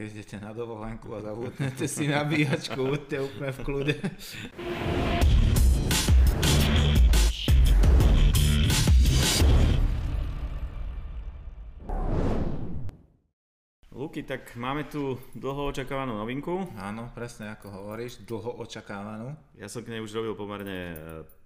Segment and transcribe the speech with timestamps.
[0.00, 3.94] keď idete na dovolenku a zabudnete si nabíjačku, buďte úplne v kľude.
[14.10, 16.66] Luky, tak máme tu dlho očakávanú novinku.
[16.74, 19.38] Áno, presne ako hovoríš, dlho očakávanú.
[19.54, 20.94] Ja som k nej už robil pomerne e,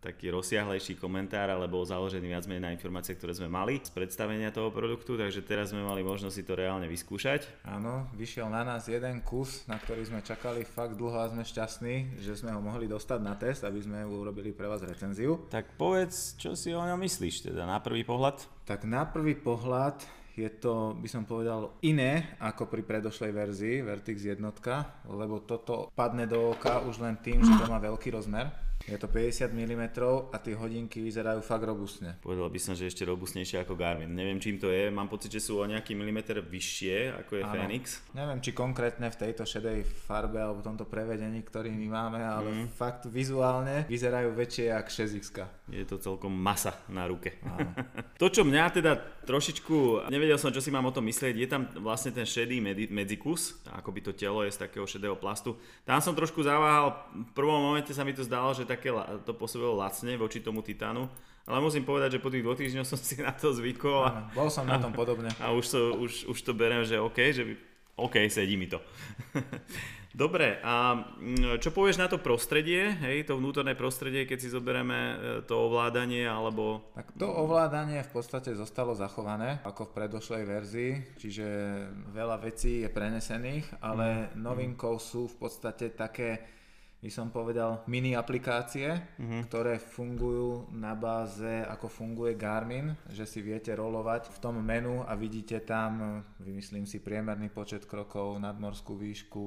[0.00, 4.48] taký rozsiahlejší komentár, ale bol založený viac menej na informácie, ktoré sme mali z predstavenia
[4.48, 7.68] toho produktu, takže teraz sme mali možnosť si to reálne vyskúšať.
[7.68, 12.16] Áno, vyšiel na nás jeden kus, na ktorý sme čakali fakt dlho a sme šťastní,
[12.24, 15.36] že sme ho mohli dostať na test, aby sme urobili pre vás recenziu.
[15.52, 18.40] Tak povedz, čo si o ňom myslíš, teda na prvý pohľad?
[18.64, 24.26] Tak na prvý pohľad je to, by som povedal, iné ako pri predošlej verzii Vertix
[24.26, 28.50] jednotka, lebo toto padne do oka už len tým, že to má veľký rozmer.
[28.84, 29.84] Je to 50 mm
[30.28, 32.20] a tie hodinky vyzerajú fakt robustne.
[32.20, 34.12] Povedal by som, že ešte robustnejšie ako Garmin.
[34.12, 34.92] Neviem, čím to je.
[34.92, 37.52] Mám pocit, že sú o nejaký milimeter vyššie, ako je ano.
[37.56, 38.04] Phoenix.
[38.12, 42.48] Neviem, či konkrétne v tejto šedej farbe alebo v tomto prevedení, ktorý my máme, ale
[42.52, 42.76] mm.
[42.76, 45.26] fakt vizuálne vyzerajú väčšie ako 6X.
[45.72, 47.40] Je to celkom masa na ruke.
[48.20, 48.92] to, čo mňa teda
[49.24, 52.60] trošičku, nevedel som, čo si mám o tom myslieť, je tam vlastne ten šedý
[52.92, 55.56] medzikus, ako by to telo je z takého šedého plastu.
[55.88, 58.90] Tam som trošku zaváhal, v prvom momente sa mi to zdalo, že také
[59.22, 61.06] to pôsobilo lacne voči tomu titánu.
[61.44, 64.08] Ale musím povedať, že po tých dvoch týždňoch som si na to zvykol.
[64.08, 65.30] A, bol som na tom podobne.
[65.44, 67.42] A už, so, už, už to beriem, že OK, že
[67.94, 68.82] OK, sedí mi to.
[70.14, 74.94] Dobre, a mm, čo povieš na to prostredie, hej, to vnútorné prostredie, keď si zoberieme
[74.94, 76.86] e, to ovládanie, alebo...
[76.94, 81.46] Tak to ovládanie v podstate zostalo zachované, ako v predošlej verzii, čiže
[82.14, 84.38] veľa vecí je prenesených, ale mm.
[84.38, 86.46] novinkou sú v podstate také
[87.04, 89.44] by som povedal, mini aplikácie, uh-huh.
[89.44, 95.12] ktoré fungujú na báze, ako funguje Garmin, že si viete rolovať v tom menu a
[95.12, 99.44] vidíte tam, vymyslím si, priemerný počet krokov, nadmorskú výšku,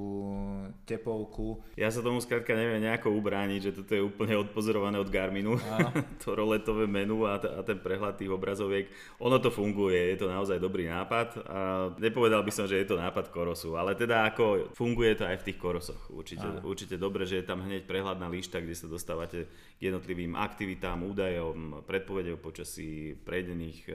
[0.85, 1.57] tepovku.
[1.73, 5.57] Ja sa tomu skrátka neviem nejako ubrániť, že toto je úplne odpozorované od Garminu,
[6.21, 8.85] to roletové menu a, t- a ten prehľad tých obrazoviek.
[9.17, 11.59] Ono to funguje, je to naozaj dobrý nápad a
[11.97, 15.45] nepovedal by som, že je to nápad Korosu, ale teda ako funguje to aj v
[15.49, 16.13] tých Korosoch.
[16.13, 19.47] Určite, určite dobre, že tam hneď prehľadná lišta, kde sa dostávate
[19.79, 23.91] k jednotlivým aktivitám, údajom, predpovede o počasí, prejdených e,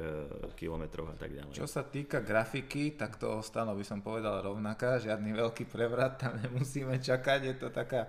[0.57, 1.53] kilometroch a tak ďalej.
[1.53, 6.41] Čo sa týka grafiky, tak to ostalo by som povedal rovnaká, žiadny veľký prevrat tam
[6.41, 8.09] nemusíme čakať, je to taká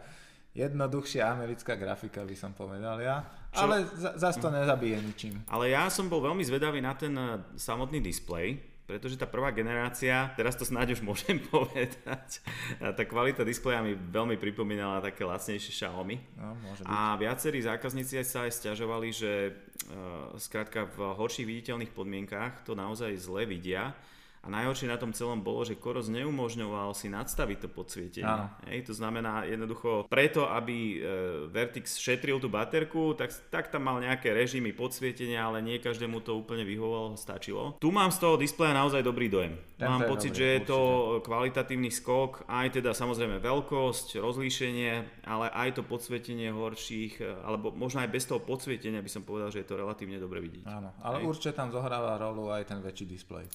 [0.54, 3.66] jednoduchšia americká grafika by som povedal ja, Čo?
[3.66, 5.36] ale zase to nezabije ničím.
[5.50, 10.30] Ale ja som bol veľmi zvedavý na ten e, samotný displej, pretože tá prvá generácia,
[10.38, 12.46] teraz to snáď už môžem povedať,
[12.78, 16.22] tá kvalita displeja mi veľmi pripomínala také lacnejšie Xiaomi.
[16.38, 16.94] No, môže byť.
[16.94, 23.10] A viacerí zákazníci sa aj stiažovali, že uh, skrátka v horších viditeľných podmienkách to naozaj
[23.18, 23.98] zle vidia
[24.44, 28.44] a najhoršie na tom celom bolo, že Koros neumožňoval si nadstaviť to podsvietenie.
[28.68, 30.96] Hej, to znamená jednoducho preto, aby e,
[31.48, 36.36] Vertix šetril tú baterku, tak, tak tam mal nejaké režimy podsvietenia, ale nie každému to
[36.36, 37.80] úplne vyhovovalo, stačilo.
[37.80, 39.56] Tu mám z toho displeja naozaj dobrý dojem.
[39.80, 40.80] Ten mám pocit, dobrý, že je to
[41.24, 48.04] kvalitatívny skok, aj teda samozrejme veľkosť, rozlíšenie, ale aj to podsvietenie horších, e, alebo možno
[48.04, 50.68] aj bez toho podsvietenia by som povedal, že je to relatívne dobre vidieť.
[50.68, 51.32] Áno, ale Hej.
[51.32, 53.48] určite tam zohráva rolu aj ten väčší displej.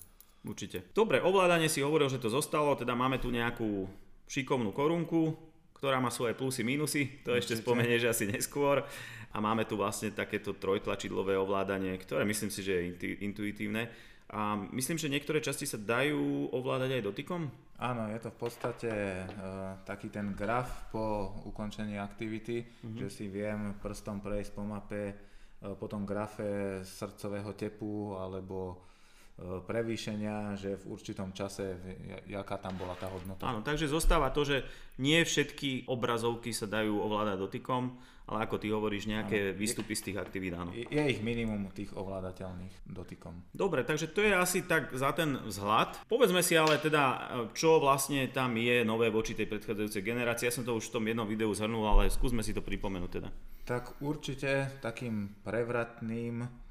[0.47, 0.87] Určite.
[0.95, 3.91] Dobre, ovládanie si hovoril, že to zostalo, teda máme tu nejakú
[4.31, 5.35] šikovnú korunku,
[5.75, 7.39] ktorá má svoje plusy, minusy, to Určite.
[7.39, 8.83] ešte spomenieš asi neskôr.
[9.31, 12.83] A máme tu vlastne takéto trojtlačidlové ovládanie, ktoré myslím si, že je
[13.23, 13.91] intuitívne.
[14.29, 17.49] A myslím, že niektoré časti sa dajú ovládať aj dotykom?
[17.81, 18.93] Áno, je to v podstate
[19.25, 22.99] uh, taký ten graf po ukončení aktivity, uh-huh.
[23.05, 28.98] že si viem prstom prejsť po mape, uh, po tom grafe srdcového tepu alebo E,
[29.39, 31.79] prevýšenia, že v určitom čase,
[32.27, 33.47] jaká tam bola tá hodnota.
[33.47, 34.67] Áno, takže zostáva to, že
[34.99, 37.95] nie všetky obrazovky sa dajú ovládať dotykom,
[38.29, 39.57] ale ako ty hovoríš, nejaké áno.
[39.57, 40.75] výstupy z tých aktivít, áno.
[40.75, 43.47] Je ich minimum tých ovládateľných dotykom.
[43.55, 46.05] Dobre, takže to je asi tak za ten vzhľad.
[46.11, 50.51] Povedzme si ale teda, čo vlastne tam je nové voči tej predchádzajúcej generácii.
[50.51, 53.29] Ja som to už v tom jednom videu zhrnul, ale skúsme si to pripomenúť teda.
[53.65, 56.68] Tak určite takým prevratným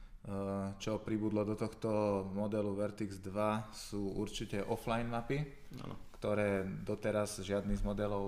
[0.84, 1.90] čo pribudlo do tohto
[2.36, 5.40] modelu Vertix 2 sú určite offline mapy,
[5.80, 5.96] ano.
[6.20, 8.28] ktoré doteraz žiadny z modelov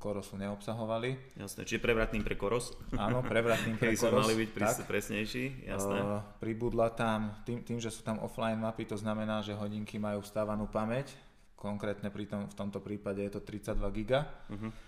[0.00, 1.36] Korosu neobsahovali.
[1.36, 2.72] Jasné, čiže prevratným pre Koros.
[2.96, 4.24] Áno, prevratným pre Koros.
[4.24, 4.88] mali byť tak.
[4.88, 5.98] presnejší, jasné.
[6.00, 10.24] Uh, pribudla tam, tým, tým, že sú tam offline mapy, to znamená, že hodinky majú
[10.24, 11.12] vstávanú pamäť,
[11.60, 14.12] konkrétne pri tom, v tomto prípade je to 32 GB.
[14.48, 14.87] Uh-huh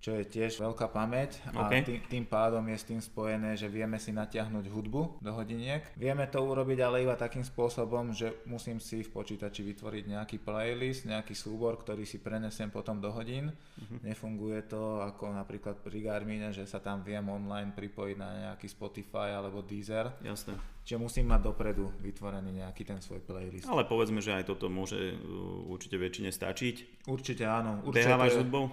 [0.00, 1.84] čo je tiež veľká pamäť a OK.
[1.84, 5.84] tým, tým pádom je s tým spojené, že vieme si natiahnuť hudbu do hodiniek.
[5.92, 11.04] Vieme to urobiť ale iba takým spôsobom, že musím si v počítači vytvoriť nejaký playlist,
[11.04, 13.52] nejaký súbor, ktorý si prenesiem potom do hodín.
[14.00, 19.36] Nefunguje to ako napríklad pri Garmine, že sa tam viem online pripojiť na nejaký Spotify
[19.36, 20.16] alebo Deezer.
[20.24, 20.56] Jasné.
[20.80, 23.68] Čiže musím mať dopredu vytvorený nejaký ten svoj playlist.
[23.68, 27.04] Ale povedzme, že aj toto môže uh, určite väčšine stačiť.
[27.04, 27.84] Určite áno.
[27.84, 28.72] Určite Behávaš hudbou?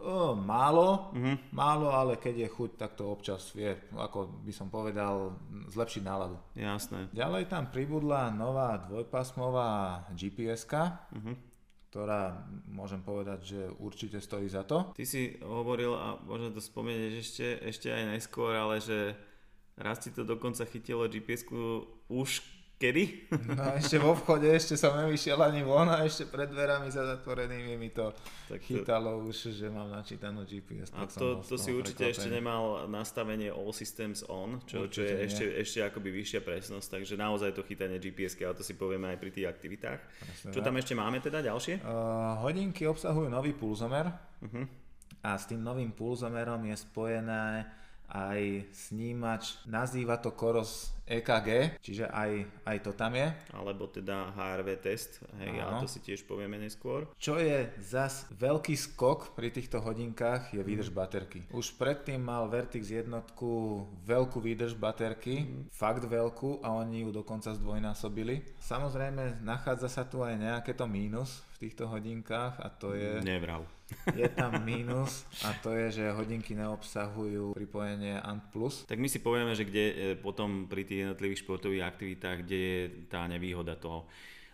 [0.00, 1.52] O, málo, Mhm.
[1.52, 5.36] málo, ale keď je chuť, tak to občas vie, ako by som povedal,
[5.68, 6.40] zlepšiť náladu.
[6.56, 7.12] Jasné.
[7.12, 9.68] Ďalej tam pribudla nová dvojpásmová
[10.12, 10.64] gps
[11.12, 11.34] Mhm.
[11.90, 14.94] ktorá môžem povedať, že určite stojí za to.
[14.94, 19.18] Ty si hovoril, a možno to spomenieš ešte, ešte aj najskôr, ale že
[19.74, 23.28] raz ti to dokonca chytilo GPS-ku už kedy?
[23.52, 27.76] No ešte vo vchode, ešte som nevyšiel ani von a ešte pred dverami za zatvorenými
[27.76, 28.08] mi to
[28.48, 30.88] Tak to- chytalo už, že mám načítanú GPS.
[30.90, 32.16] A to, to si určite prekvapený.
[32.16, 35.28] ešte nemal nastavenie All Systems On, čo, čo je nie.
[35.28, 39.18] ešte, ešte akoby vyššia presnosť, takže naozaj to chytanie gps ale to si povieme aj
[39.18, 40.00] pri tých aktivitách.
[40.00, 41.74] Presne Čo tam ešte máme teda ďalšie?
[41.78, 41.92] Uh,
[42.40, 44.08] hodinky obsahujú nový pulzomer
[44.40, 44.64] Uh-huh.
[45.20, 47.68] a s tým novým pulzomerom je spojené
[48.10, 53.26] aj snímač, nazýva to Koros EKG, čiže aj, aj to tam je.
[53.50, 57.10] Alebo teda HRV test, hej, ale to si tiež povieme neskôr.
[57.18, 61.50] Čo je zas veľký skok pri týchto hodinkách je výdrž baterky.
[61.50, 68.62] Už predtým mal Vertix jednotku veľkú výdrž baterky, fakt veľkú a oni ju dokonca zdvojnásobili.
[68.62, 73.18] Samozrejme nachádza sa tu aj nejaké to mínus v týchto hodinkách a to je...
[73.18, 73.79] Nevrav.
[74.14, 78.50] Je tam mínus a to je, že hodinky neobsahujú pripojenie ANT+.
[78.86, 82.80] Tak my si povieme, že kde e, potom pri tých jednotlivých športových aktivitách, kde je
[83.06, 84.06] tá nevýhoda toho.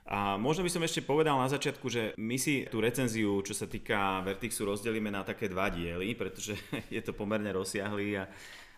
[0.07, 3.67] A možno by som ešte povedal na začiatku, že my si tú recenziu, čo sa
[3.67, 6.55] týka Vertixu, rozdelíme na také dva diely, pretože
[6.95, 8.31] je to pomerne rozsiahlý a,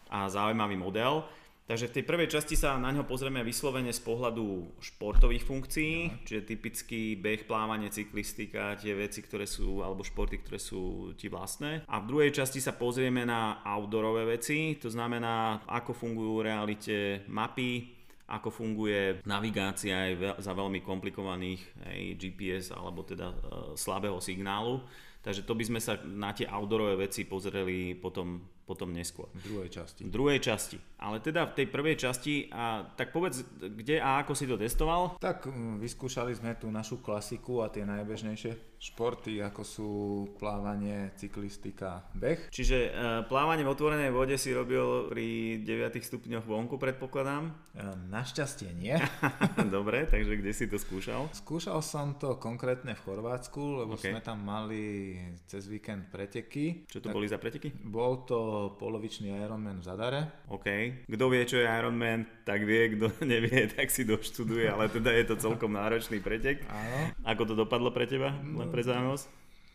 [0.09, 1.29] a zaujímavý model.
[1.69, 6.49] Takže v tej prvej časti sa na ňo pozrieme vyslovene z pohľadu športových funkcií, čiže
[6.49, 11.85] typický beh, plávanie, cyklistika, tie veci, ktoré sú, alebo športy, ktoré sú ti vlastné.
[11.85, 16.97] A v druhej časti sa pozrieme na outdoorové veci, to znamená, ako fungujú v realite
[17.29, 18.01] mapy,
[18.33, 23.37] ako funguje navigácia aj za veľmi komplikovaných aj GPS alebo teda e,
[23.77, 24.85] slabého signálu.
[25.25, 29.33] Takže to by sme sa na tie outdoorové veci pozreli potom, potom neskôr.
[29.33, 30.05] V druhej časti.
[30.05, 30.77] V druhej časti.
[31.01, 35.17] Ale teda v tej prvej časti, a, tak povedz, kde a ako si to testoval?
[35.17, 39.91] Tak mm, vyskúšali sme tú našu klasiku a tie najbežnejšie športy, ako sú
[40.39, 42.47] plávanie, cyklistika, beh.
[42.55, 42.91] Čiže e,
[43.27, 47.51] plávanie v otvorenej vode si robil pri 9 stupňoch vonku, predpokladám.
[47.75, 48.95] E, Našťastie nie.
[49.75, 51.27] Dobre, takže kde si to skúšal?
[51.35, 54.15] Skúšal som to konkrétne v Chorvátsku, lebo OK.
[54.15, 55.19] sme tam mali
[55.51, 56.87] cez víkend preteky.
[56.87, 57.75] Čo to boli za preteky?
[57.83, 58.39] Bol to
[58.75, 60.21] polovičný Ironman v Zadare.
[60.51, 60.67] OK.
[61.07, 65.25] Kto vie, čo je Ironman, tak vie, kto nevie, tak si doštuduje, ale teda je
[65.31, 66.67] to celkom náročný pretek.
[66.67, 67.15] Áno.
[67.23, 68.35] Ako to dopadlo pre teba?
[68.35, 69.27] Len pre zaujímavosť?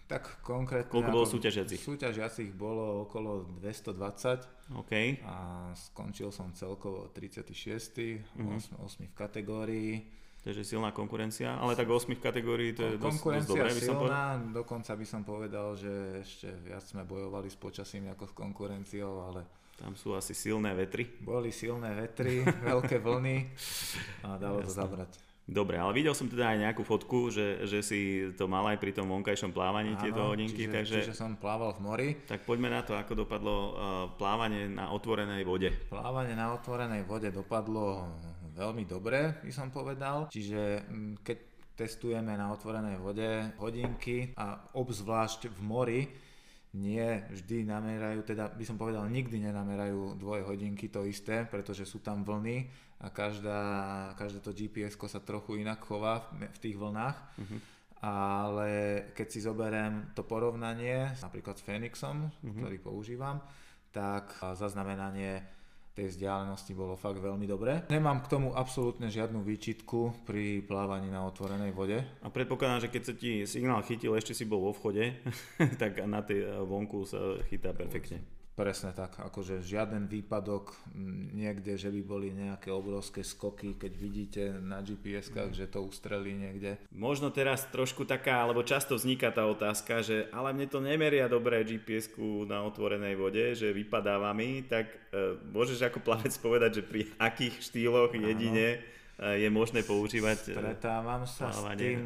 [0.03, 0.91] Tak konkrétne...
[0.91, 1.79] Koľko bolo ako- súťažiacich?
[1.79, 4.93] Súťažiacich bolo okolo 220 OK.
[5.23, 5.35] a
[5.73, 7.49] skončil som celkovo 36.
[8.35, 8.77] Mhm.
[8.77, 9.91] 8, 8 v kategórii.
[10.43, 13.79] Takže silná konkurencia, ale tak 8 v kategórii to je dosť, dosť Konkurencia dobré, by
[13.79, 14.03] som povedal.
[14.03, 19.23] silná, dokonca by som povedal, že ešte viac sme bojovali s počasím ako s konkurenciou,
[19.23, 19.41] ale
[19.73, 21.07] Tam sú asi silné vetry.
[21.17, 23.37] boli silné vetry, veľké vlny
[24.21, 24.79] a dalo to Jasné.
[24.83, 25.11] zabrať.
[25.43, 27.99] Dobre, ale videl som teda aj nejakú fotku, že, že si
[28.31, 31.75] to mal aj pri tom vonkajšom plávaní, tieto Áno, hodinky, čiže, takže čiže som plával
[31.75, 32.09] v mori.
[32.23, 33.71] tak poďme na to, ako dopadlo uh,
[34.15, 35.67] plávanie na otvorenej vode.
[35.91, 38.07] Plávanie na otvorenej vode dopadlo
[38.53, 40.29] veľmi dobre, by som povedal.
[40.29, 41.37] Čiže mm, keď
[41.73, 46.01] testujeme na otvorenej vode hodinky a obzvlášť v mori,
[46.73, 52.01] nie vždy namerajú, teda by som povedal, nikdy nenamerajú dvoje hodinky to isté, pretože sú
[52.01, 52.65] tam vlny
[53.05, 53.61] a každá,
[54.17, 57.17] každé to gps sa trochu inak chová v, v tých vlnách.
[58.03, 58.69] Ale
[59.15, 63.39] keď si zoberiem to porovnanie napríklad s Phoenixom, ktorý používam,
[63.93, 65.45] tak zaznamenanie
[65.93, 67.85] tej vzdialenosti bolo fakt veľmi dobré.
[67.93, 72.01] Nemám k tomu absolútne žiadnu výčitku pri plávaní na otvorenej vode.
[72.01, 75.21] A predpokladám, že keď sa ti signál chytil, ešte si bol vo vchode,
[75.81, 78.42] tak na tej uh, vonku sa chytá perfektne.
[78.53, 84.43] Presne tak, akože žiaden výpadok mm, niekde, že by boli nejaké obrovské skoky, keď vidíte
[84.61, 86.77] na GPS-kách, že to ustrelí niekde.
[86.93, 91.65] Možno teraz trošku taká, alebo často vzniká tá otázka, že ale mne to nemeria dobre
[91.65, 92.13] gps
[92.45, 97.57] na otvorenej vode, že vypadáva mi, tak e, môžeš ako plavec povedať, že pri akých
[97.57, 98.85] štýloch jedine
[99.19, 102.01] je možné používať Stretávam sa s tým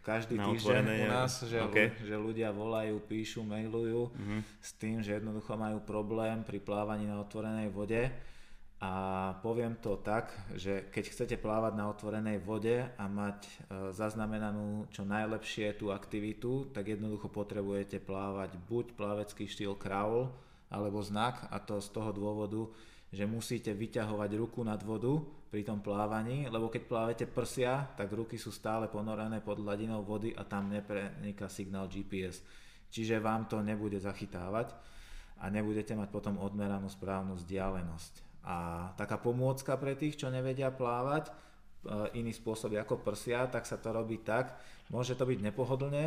[0.00, 1.92] každý týždeň u nás, že, okay.
[2.00, 4.40] že ľudia volajú, píšu, mailujú uh-huh.
[4.56, 8.08] s tým, že jednoducho majú problém pri plávaní na otvorenej vode
[8.78, 8.92] a
[9.42, 13.44] poviem to tak, že keď chcete plávať na otvorenej vode a mať
[13.90, 20.30] zaznamenanú čo najlepšie tú aktivitu, tak jednoducho potrebujete plávať buď plavecký štýl crawl
[20.70, 22.70] alebo znak a to z toho dôvodu,
[23.08, 25.16] že musíte vyťahovať ruku nad vodu
[25.48, 30.36] pri tom plávaní, lebo keď plávate prsia, tak ruky sú stále ponorené pod hladinou vody
[30.36, 32.44] a tam nepreniká signál GPS.
[32.92, 34.76] Čiže vám to nebude zachytávať
[35.40, 38.44] a nebudete mať potom odmeranú správnu vzdialenosť.
[38.48, 38.56] A
[38.96, 41.32] taká pomôcka pre tých, čo nevedia plávať, e,
[42.20, 44.56] iný spôsob ako prsia, tak sa to robí tak,
[44.88, 46.06] môže to byť nepohodlné,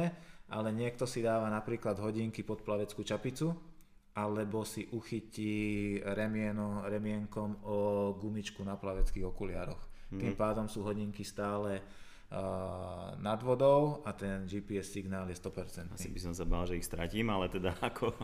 [0.52, 3.54] ale niekto si dáva napríklad hodinky pod plaveckú čapicu,
[4.12, 7.78] alebo si uchytí remieno, remienkom o
[8.20, 9.82] gumičku na plaveckých okuliároch.
[10.12, 10.20] Mm.
[10.20, 11.80] Tým pádom sú hodinky stále
[13.20, 15.92] nad vodou a ten GPS signál je 100%.
[15.92, 18.16] Asi by som sa bál, že ich stratím, ale teda ako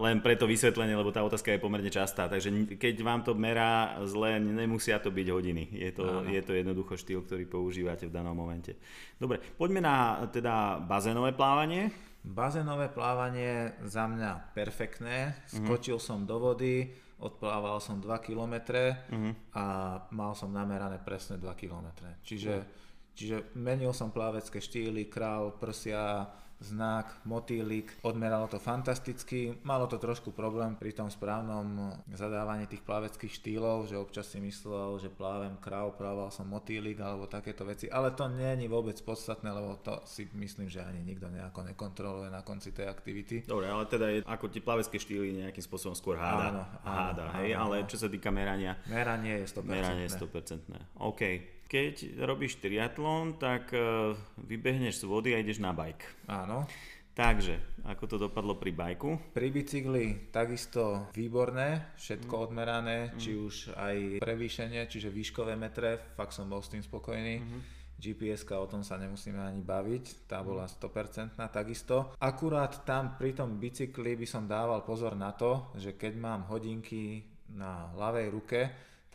[0.00, 2.48] len preto vysvetlenie, lebo tá otázka je pomerne častá, takže
[2.80, 5.68] keď vám to merá zle, nemusia to byť hodiny.
[5.76, 8.72] Je to, je to jednoducho štýl, ktorý používate v danom momente.
[9.20, 11.92] Dobre, poďme na teda bazénové plávanie.
[12.24, 15.36] Bazénové plávanie za mňa perfektné.
[15.52, 15.64] Mhm.
[15.64, 16.08] Skočil mm-hmm.
[16.08, 16.88] som do vody,
[17.20, 19.32] odplával som 2 km mm-hmm.
[19.54, 19.64] a
[20.10, 21.92] mal som namerané presne 2 km.
[22.24, 26.26] Čiže mm Čiže menil som plavecké štýly, král, prsia,
[26.64, 33.32] znak, motýlik, odmeralo to fantasticky, malo to trošku problém pri tom správnom zadávaní tých plaveckých
[33.32, 38.16] štýlov, že občas si myslel, že plávem kráv, plával som motýlik alebo takéto veci, ale
[38.16, 42.40] to nie je vôbec podstatné, lebo to si myslím, že ani nikto nejako nekontroluje na
[42.40, 43.44] konci tej aktivity.
[43.44, 47.22] Dobre, ale teda je ako tie plavecké štýly nejakým spôsobom skôr háda, áno, áno, háda
[47.28, 48.80] áno, hej, áno, ale čo sa týka merania?
[48.88, 49.68] Meranie je 100%.
[49.68, 51.04] Meranie je 100%.
[51.04, 56.28] OK keď robíš triatlon, tak e, vybehneš z vody a ideš na bajk.
[56.28, 56.68] Áno.
[57.14, 59.30] Takže, ako to dopadlo pri bajku?
[59.30, 62.42] Pri bicykli takisto výborné, všetko mm.
[62.42, 63.10] odmerané, mm.
[63.22, 67.38] či už aj prevýšenie, čiže výškové metre, fakt som bol s tým spokojný.
[67.38, 67.60] Mm-hmm.
[68.02, 72.18] gps o tom sa nemusíme ani baviť, tá bola 100% takisto.
[72.18, 77.22] Akurát tam pri tom bicykli by som dával pozor na to, že keď mám hodinky
[77.54, 78.60] na ľavej ruke,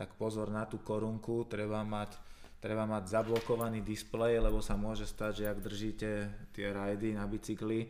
[0.00, 2.16] tak pozor na tú korunku, treba mať
[2.60, 6.10] treba mať zablokovaný displej, lebo sa môže stať, že ak držíte
[6.52, 7.88] tie rajdy na bicykli,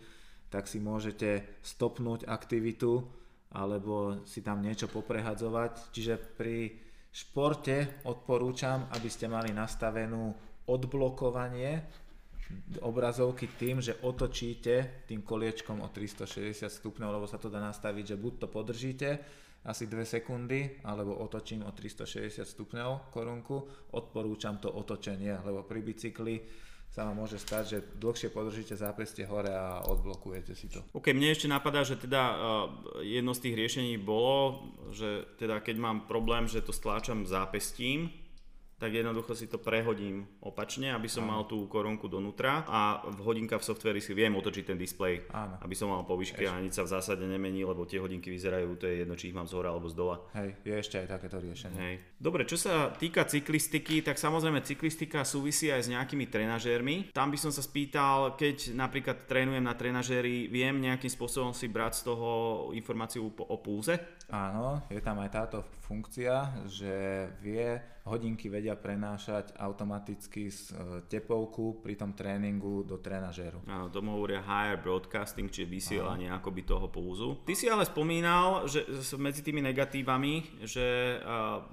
[0.51, 3.03] tak si môžete stopnúť aktivitu
[3.51, 5.91] alebo si tam niečo poprehadzovať.
[5.91, 6.71] Čiže pri
[7.11, 10.31] športe odporúčam, aby ste mali nastavenú
[10.71, 11.83] odblokovanie
[12.83, 18.17] obrazovky tým, že otočíte tým koliečkom o 360 stupňov, lebo sa to dá nastaviť, že
[18.19, 19.11] buď to podržíte
[19.65, 23.57] asi 2 sekundy, alebo otočím o 360 stupňov korunku.
[23.93, 26.37] Odporúčam to otočenie, lebo pri bicykli
[26.91, 30.83] sa vám môže stať, že dlhšie podržíte zápestie hore a odblokujete si to.
[30.91, 32.37] OK, mne ešte napadá, že teda uh,
[33.07, 38.11] jedno z tých riešení bolo, že teda keď mám problém, že to stláčam zápestím,
[38.81, 41.31] tak jednoducho si to prehodím opačne, aby som Áno.
[41.37, 45.61] mal tú korunku donútra a v hodinka v softveri si viem otočiť ten displej, Áno.
[45.61, 48.81] aby som mal po výške a nič sa v zásade nemení, lebo tie hodinky vyzerajú,
[48.81, 50.17] to je jedno, či ich mám z hora alebo z dola.
[50.33, 51.77] Hej, je ešte aj takéto riešenie.
[51.77, 51.95] Hej.
[52.17, 57.13] Dobre, čo sa týka cyklistiky, tak samozrejme cyklistika súvisí aj s nejakými trenažérmi.
[57.13, 62.01] Tam by som sa spýtal, keď napríklad trénujem na trenažéri, viem nejakým spôsobom si brať
[62.01, 62.29] z toho
[62.73, 63.93] informáciu o púze?
[64.31, 70.75] Áno, je tam aj táto funkcia, že vie, hodinky vedia prenášať automaticky z e,
[71.07, 73.63] tepovku pri tom tréningu do trenažéru.
[73.67, 76.39] Áno, tomu hovoria higher broadcasting, čiže vysielanie Áno.
[76.39, 77.41] akoby toho púzu.
[77.47, 78.85] Ty si ale spomínal, že
[79.17, 81.19] medzi tými negatívami, že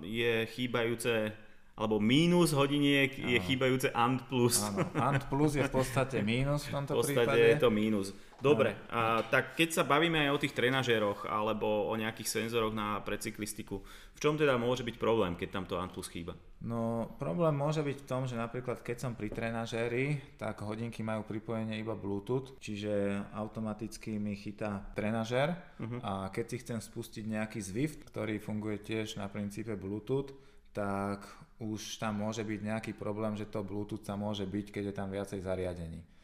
[0.02, 1.34] je chýbajúce
[1.78, 3.30] alebo mínus hodiniek Áno.
[3.30, 4.26] je chýbajúce ANT+.
[4.26, 4.66] plus.
[4.66, 7.06] Áno, ANT plus je v podstate mínus v tomto prípade.
[7.06, 7.54] V podstate prípade.
[7.54, 8.08] je to mínus.
[8.38, 13.02] Dobre, a, tak keď sa bavíme aj o tých trenažéroch alebo o nejakých senzoroch na
[13.02, 13.82] precyklistiku,
[14.14, 16.38] v čom teda môže byť problém, keď tam to Antlus chýba?
[16.62, 21.26] No problém môže byť v tom, že napríklad keď som pri trenažéri, tak hodinky majú
[21.26, 26.00] pripojenie iba Bluetooth, čiže automaticky mi chytá trenažér uh-huh.
[26.06, 30.34] a keď si chcem spustiť nejaký Zwift, ktorý funguje tiež na princípe Bluetooth,
[30.78, 31.26] tak
[31.58, 35.10] už tam môže byť nejaký problém, že to Bluetooth sa môže byť, keď je tam
[35.10, 36.17] viacej zariadení.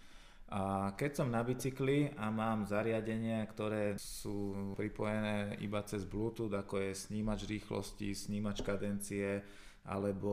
[0.54, 6.78] A keď som na bicykli a mám zariadenia, ktoré sú pripojené iba cez Bluetooth, ako
[6.78, 9.42] je snímač rýchlosti, snímač kadencie
[9.90, 10.32] alebo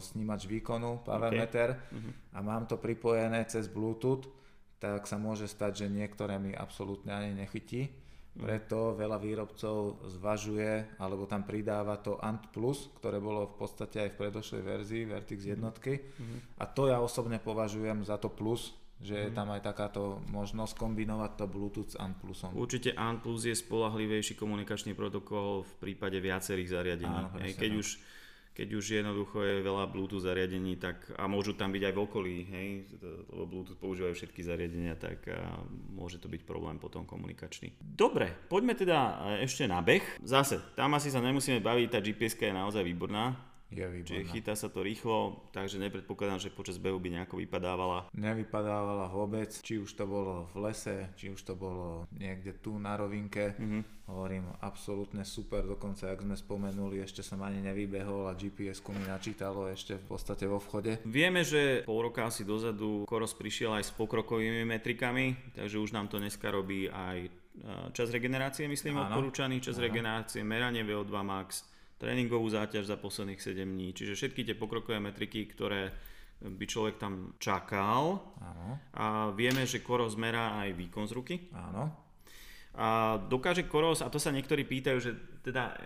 [0.00, 1.38] snímač výkonu, power okay.
[1.38, 2.34] meter uh-huh.
[2.34, 4.26] a mám to pripojené cez Bluetooth,
[4.80, 7.92] tak sa môže stať, že niektoré mi absolútne ani nechytí
[8.38, 14.10] Preto veľa výrobcov zvažuje, alebo tam pridáva to Ant Plus, ktoré bolo v podstate aj
[14.14, 15.98] v predošlej verzii Vertix jednotky.
[16.62, 21.30] A to ja osobne považujem za to plus, že je tam aj takáto možnosť kombinovať
[21.38, 22.50] to Bluetooth s Ant Plusom.
[22.58, 27.18] Určite Ant Plus je spolahlivejší komunikačný protokol v prípade viacerých zariadení.
[27.30, 27.80] Áno, Hej, keď tak.
[27.82, 27.88] už
[28.58, 32.36] keď už jednoducho je veľa Bluetooth zariadení, tak, a môžu tam byť aj v okolí,
[32.50, 32.68] hej,
[33.30, 35.62] lebo Bluetooth používajú všetky zariadenia, tak a,
[35.94, 37.70] môže to byť problém potom komunikačný.
[37.78, 38.98] Dobre, poďme teda
[39.38, 40.02] e, ešte na beh.
[40.26, 43.38] Zase, tam asi sa nemusíme baviť, tá gps je naozaj výborná,
[43.68, 44.32] Je čiže výborná.
[44.32, 48.08] chytá sa to rýchlo, takže nepredpokladám, že počas behu by nejako vypadávala.
[48.16, 52.96] Nevypadávala vôbec, či už to bolo v lese, či už to bolo niekde tu na
[52.96, 53.52] rovinke.
[53.60, 54.00] Mhm.
[54.08, 59.68] Hovorím, absolútne super, dokonca ak sme spomenuli, ešte som ani nevybehol a GPS-ku mi načítalo
[59.68, 60.96] ešte v podstate vo vchode.
[61.04, 66.08] Vieme, že pol roka asi dozadu Koros prišiel aj s pokrokovými metrikami, takže už nám
[66.08, 67.30] to dneska robí aj e,
[67.92, 69.12] čas regenerácie, myslím, Áno.
[69.12, 69.84] odporúčaný čas Áno.
[69.84, 75.44] regenerácie, meranie VO2 max, tréningovú záťaž za posledných 7 dní, čiže všetky tie pokrokové metriky,
[75.50, 75.90] ktoré
[76.38, 81.34] by človek tam čakal Áno, a vieme, že Koros merá aj výkon z ruky.
[81.50, 82.07] áno.
[82.78, 85.10] A dokáže Koros, a to sa niektorí pýtajú, že
[85.42, 85.76] teda e,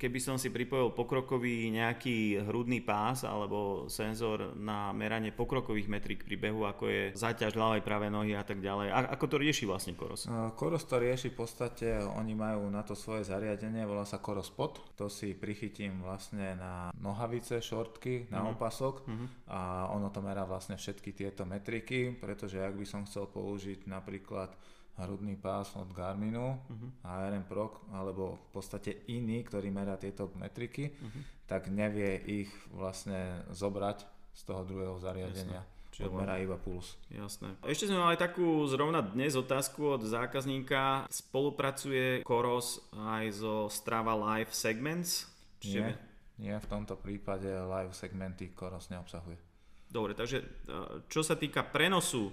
[0.00, 6.40] keby som si pripojil pokrokový nejaký hrudný pás alebo senzor na meranie pokrokových metrik pri
[6.40, 8.88] behu, ako je záťaž ľavej pravej nohy a tak ďalej.
[8.88, 10.32] A ako to rieši vlastne Koros?
[10.32, 14.48] Uh, Koros to rieši v podstate, oni majú na to svoje zariadenie, volá sa Koros
[14.48, 14.80] Pod.
[14.96, 19.04] To si prichytím vlastne na nohavice, šortky, na opasok
[19.52, 24.56] a ono to merá vlastne všetky tieto metriky, pretože ak by som chcel použiť napríklad
[25.04, 26.60] hrudný pás od Garminu,
[27.04, 30.92] ARM Pro, alebo v podstate iný, ktorý merá tieto metriky,
[31.48, 34.04] tak nevie ich vlastne zobrať
[34.34, 35.62] z toho druhého zariadenia.
[35.90, 36.94] Čiže Čiže merá iba puls.
[37.10, 37.58] Jasné.
[37.66, 41.10] Ešte sme mali takú zrovna dnes otázku od zákazníka.
[41.10, 45.26] Spolupracuje Koros aj zo Strava Live Segments?
[45.66, 45.98] Nie,
[46.40, 49.36] nie, v tomto prípade live segmenty Koros neobsahuje.
[49.90, 50.46] Dobre, takže e,
[51.10, 52.32] čo sa týka prenosu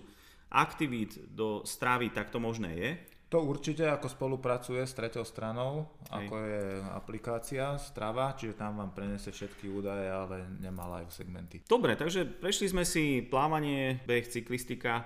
[0.52, 2.92] aktivít do Stravy, tak to možné je.
[3.28, 6.32] To určite ako spolupracuje s treťou stranou, Hej.
[6.32, 6.64] ako je
[6.96, 11.60] aplikácia Strava, čiže tam vám prenese všetky údaje, ale nemá live segmenty.
[11.68, 15.04] Dobre, takže prešli sme si plávanie, beh, cyklistika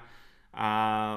[0.54, 0.70] a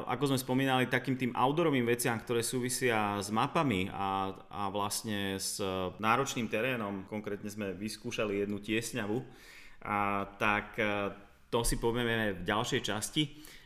[0.08, 5.60] ako sme spomínali, takým tým outdoorovým veciam, ktoré súvisia s mapami a, a vlastne s
[6.00, 9.18] náročným terénom, konkrétne sme vyskúšali jednu tiesňavu,
[9.84, 11.12] a tak e,
[11.52, 13.22] to si povieme v ďalšej časti.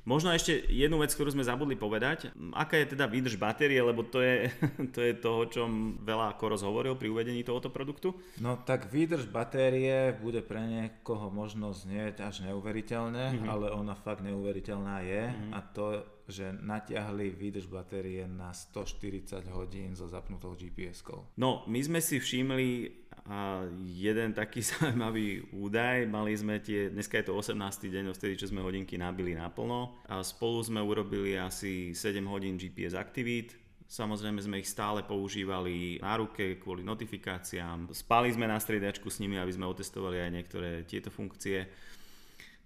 [0.09, 2.33] Možno ešte jednu vec, ktorú sme zabudli povedať.
[2.57, 4.49] Aká je teda výdrž batérie, lebo to je
[4.97, 8.17] to, je to o čom veľa Koros hovoril pri uvedení tohoto produktu.
[8.41, 13.49] No tak výdrž batérie bude pre niekoho možno znieť až neuveriteľne, mm-hmm.
[13.53, 15.53] ale ona fakt neuveriteľná je mm-hmm.
[15.53, 15.87] a to,
[16.25, 21.37] že natiahli výdrž batérie na 140 hodín so zapnutou GPS-kou.
[21.37, 22.97] No, my sme si všimli
[23.29, 26.09] a jeden taký zaujímavý údaj.
[26.09, 27.61] Mali sme tie, dneska je to 18.
[27.93, 29.98] deň, vtedy, čo sme hodinky nabili naplno.
[30.07, 33.59] A spolu sme urobili asi 7 hodín GPS aktivít.
[33.89, 37.89] Samozrejme sme ich stále používali na ruke kvôli notifikáciám.
[37.91, 41.65] Spali sme na striedačku s nimi, aby sme otestovali aj niektoré tieto funkcie.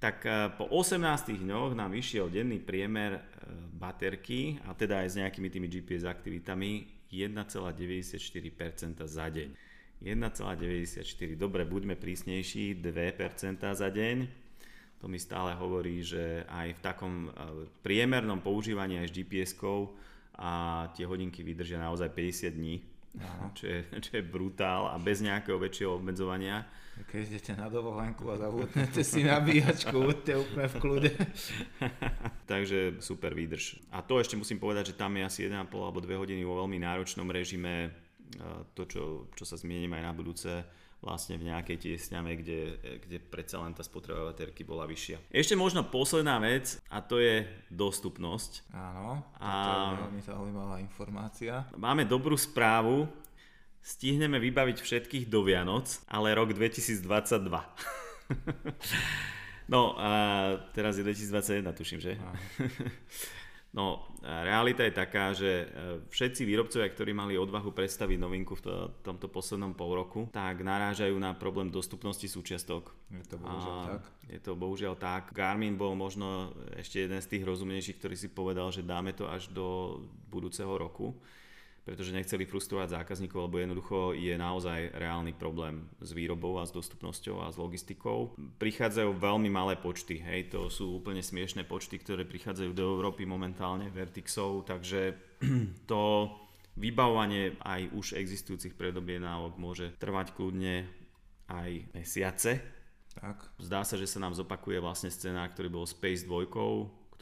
[0.03, 0.99] Tak e, po 18
[1.47, 3.23] dňoch nám vyšiel denný priemer e,
[3.71, 9.49] baterky, a teda aj s nejakými tými GPS aktivitami, 1,94% za deň.
[10.03, 11.07] 1,94.
[11.39, 14.42] Dobre, buďme prísnejší, 2% za deň.
[15.03, 17.31] To mi stále hovorí, že aj v takom e,
[17.83, 19.91] priemernom používaní aj s GPS-kou
[20.39, 20.51] a
[20.95, 22.79] tie hodinky vydržia naozaj 50 dní,
[23.59, 26.63] čo je, čo je brutál a bez nejakého väčšieho obmedzovania.
[27.03, 31.11] Keď idete na dovolenku a zabudnete si nabíjačku, buďte úplne v kľude.
[32.53, 33.83] Takže super výdrž.
[33.91, 36.79] A to ešte musím povedať, že tam je asi 1,5 alebo 2 hodiny vo veľmi
[36.79, 37.91] náročnom režime.
[37.91, 37.91] E,
[38.79, 40.53] To, čo, čo sa zmiením aj na budúce,
[41.03, 45.19] vlastne v nejakej tiesňame, kde, kde predsa len tá spotreba baterky bola vyššia.
[45.35, 47.43] Ešte možno posledná vec a to je
[47.75, 48.71] dostupnosť.
[48.71, 51.67] Áno, A- to je veľmi zaujímavá informácia.
[51.75, 53.11] Máme dobrú správu,
[53.83, 57.03] stihneme vybaviť všetkých do Vianoc, ale rok 2022.
[59.75, 60.11] no a
[60.71, 62.15] teraz je 2021, tuším, že?
[63.73, 65.67] No, realita je taká, že e,
[66.13, 71.17] všetci výrobcovia, ktorí mali odvahu predstaviť novinku v to- tomto poslednom pol roku, tak narážajú
[71.17, 72.93] na problém dostupnosti súčiastok.
[73.09, 74.03] Je to bohužiaľ A tak.
[74.29, 75.33] Je to bohužiaľ tak.
[75.33, 79.49] Garmin bol možno ešte jeden z tých rozumnejších, ktorý si povedal, že dáme to až
[79.49, 81.17] do budúceho roku,
[81.83, 87.43] pretože nechceli frustrovať zákazníkov, lebo jednoducho je naozaj reálny problém s výrobou a s dostupnosťou
[87.43, 88.39] a s logistikou.
[88.63, 93.91] Prichádzajú veľmi malé počty, hej, to sú úplne smiešné počty, ktoré prichádzajú do Európy momentálne,
[93.91, 95.19] Vertixov, takže
[95.91, 96.31] to
[96.73, 100.89] Vybavovanie aj už existujúcich predobjednávok môže trvať kľudne
[101.53, 102.65] aj mesiace.
[103.13, 103.45] Tak.
[103.61, 106.49] Zdá sa, že sa nám zopakuje vlastne scéna, ktorý bol Space 2,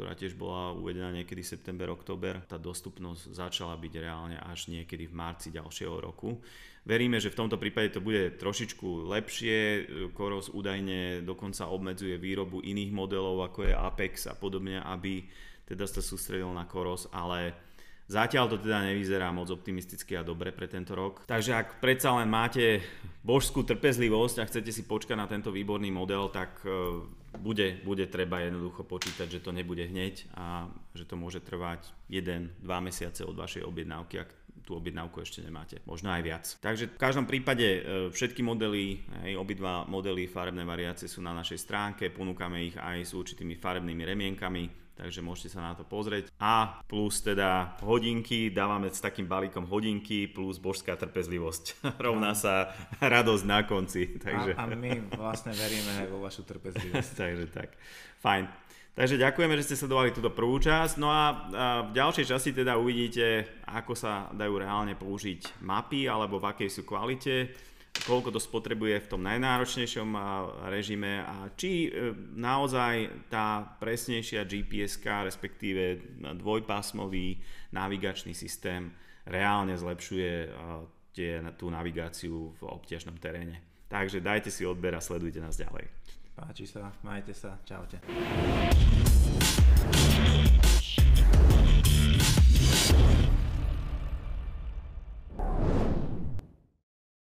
[0.00, 2.40] ktorá tiež bola uvedená niekedy september, október.
[2.48, 6.40] Tá dostupnosť začala byť reálne až niekedy v marci ďalšieho roku.
[6.88, 9.56] Veríme, že v tomto prípade to bude trošičku lepšie.
[10.16, 15.28] Koros údajne dokonca obmedzuje výrobu iných modelov, ako je Apex a podobne, aby
[15.68, 17.68] teda sa sústredil na Koros, ale
[18.10, 21.22] Zatiaľ to teda nevyzerá moc optimisticky a dobre pre tento rok.
[21.30, 22.82] Takže ak predsa len máte
[23.22, 27.06] božskú trpezlivosť a chcete si počkať na tento výborný model, tak e,
[27.38, 30.66] bude, bude treba jednoducho počítať, že to nebude hneď a
[30.98, 34.30] že to môže trvať 1-2 mesiace od vašej objednávky, ak
[34.66, 36.44] tú objednávku ešte nemáte, možno aj viac.
[36.62, 37.80] Takže v každom prípade e,
[38.12, 43.12] všetky modely, aj obidva modely farebné variácie sú na našej stránke, ponúkame ich aj s
[43.16, 46.28] určitými farebnými remienkami, takže môžete sa na to pozrieť.
[46.36, 51.80] A plus teda hodinky, dávame s takým balíkom hodinky plus božská trpezlivosť.
[52.06, 54.20] Rovná sa radosť na konci.
[54.20, 54.60] Takže...
[54.60, 57.10] A, a my vlastne veríme aj vo vašu trpezlivosť.
[57.24, 57.72] takže tak,
[58.20, 58.44] fajn.
[58.90, 61.00] Takže ďakujeme, že ste sledovali túto prvú časť.
[61.00, 61.48] No a,
[61.88, 66.82] v ďalšej časti teda uvidíte, ako sa dajú reálne použiť mapy alebo v akej sú
[66.84, 67.56] kvalite
[68.04, 70.08] koľko to spotrebuje v tom najnáročnejšom
[70.68, 77.40] režime a či e, naozaj tá presnejšia gps respektíve dvojpásmový
[77.72, 78.90] navigačný systém
[79.28, 80.32] reálne zlepšuje
[81.14, 83.60] tie, tú navigáciu v obťažnom teréne.
[83.90, 85.90] Takže dajte si odber a sledujte nás ďalej.
[86.38, 87.98] Páči sa, majte sa, čaute.